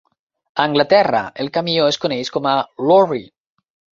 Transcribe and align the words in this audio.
A 0.61 0.63
Anglaterra 0.63 1.19
el 1.43 1.51
camió 1.59 1.91
es 1.91 2.01
coneix 2.05 2.33
com 2.37 2.49
a 2.53 2.57
lorry. 2.93 3.23